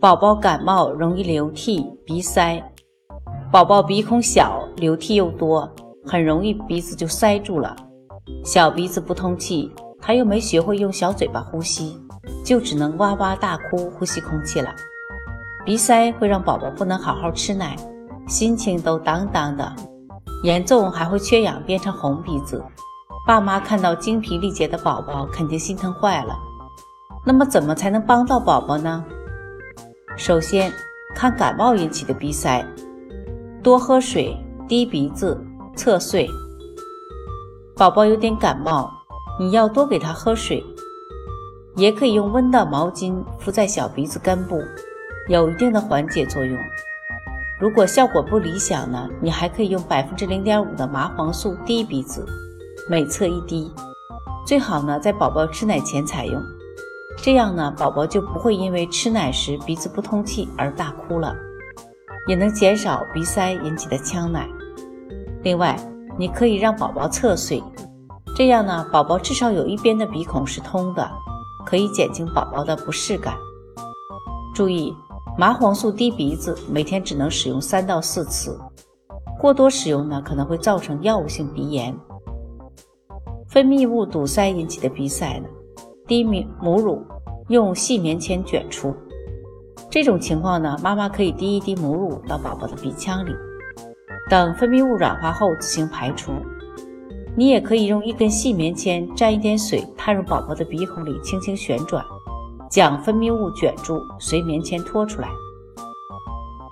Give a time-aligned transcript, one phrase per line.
[0.00, 2.62] 宝宝感冒容易流涕、鼻塞，
[3.50, 5.68] 宝宝鼻孔小，流涕又多，
[6.06, 7.74] 很容易鼻子就塞住了。
[8.44, 11.98] 小鼻子不通气，他又没学会用小嘴巴呼吸，
[12.44, 14.72] 就只能哇哇大哭呼吸空气了。
[15.64, 17.74] 鼻塞会让宝宝不能好好吃奶，
[18.28, 19.74] 心情都当当的，
[20.44, 22.64] 严重还会缺氧变成红鼻子。
[23.26, 26.38] 爸妈看到精疲力竭的宝宝，肯定心疼坏了。
[27.26, 29.04] 那么怎么才能帮到宝宝呢？
[30.18, 30.72] 首先
[31.14, 32.66] 看感冒引起的鼻塞，
[33.62, 35.40] 多喝水，滴鼻子，
[35.76, 36.28] 侧睡。
[37.76, 38.90] 宝宝有点感冒，
[39.38, 40.62] 你要多给他喝水，
[41.76, 44.60] 也可以用温的毛巾敷在小鼻子根部，
[45.28, 46.58] 有一定的缓解作用。
[47.60, 52.26] 如果效果不理想呢，你还可以用百分之零点五的麻黄素滴鼻子，
[52.90, 53.70] 每侧一滴，
[54.44, 56.42] 最好呢在宝宝吃奶前采用。
[57.20, 61.34] 这样呢，宝宝就不会因为吃奶时鼻子不通气而大哭了，
[62.26, 64.48] 也能减少鼻塞引起的呛奶。
[65.42, 65.76] 另外，
[66.16, 67.62] 你可以让宝宝侧睡，
[68.34, 71.10] 这样呢，宝宝至少有一边的鼻孔是通的，
[71.66, 73.34] 可以减轻宝宝的不适感。
[74.54, 74.94] 注意，
[75.36, 78.58] 麻黄素滴鼻子每天只能使用三到四次，
[79.38, 81.94] 过多使用呢可能会造成药物性鼻炎。
[83.48, 85.48] 分泌物堵塞引起的鼻塞呢？
[86.08, 87.04] 滴母母乳，
[87.48, 88.96] 用细棉签卷出。
[89.90, 93.32] 这种情况呢，妈妈可以滴一滴母乳到宝宝的鼻腔里，
[94.30, 96.32] 等分泌物软化后自行排出。
[97.36, 102.02] 你也可以用一根细棉签沾一点水，探入宝宝的鼻孔里，轻轻旋转，
[102.70, 105.28] 将分泌物卷住，随棉签拖出来。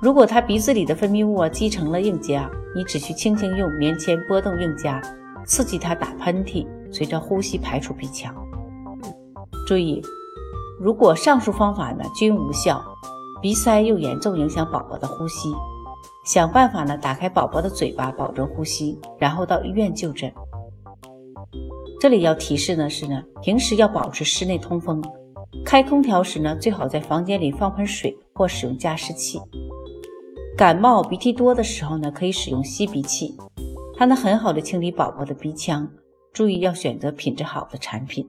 [0.00, 5.02] 如果他鼻子里的分泌物啊积成了硬痂，你只需轻轻用棉签拨动硬痂，
[5.44, 8.32] 刺激他打喷嚏，随着呼吸排出鼻腔。
[9.66, 10.02] 注意，
[10.78, 12.84] 如果上述方法呢均无效，
[13.40, 15.54] 鼻塞又严重影响宝宝的呼吸，
[16.26, 20.32] 想办法呢打开宝宝的嘴巴，保证呼吸，然后到医院就诊。
[21.98, 25.02] 这里要提示呢是呢，平时要保持室内通风，
[25.64, 29.40] 开空调时呢最好在房间里放盆水或使用加湿器。
[30.56, 33.34] 感冒鼻涕多的时候呢，可以使用吸鼻器，
[33.96, 35.88] 它能很好的清理宝宝的鼻腔。
[36.32, 38.28] 注意要选择品质好的产品。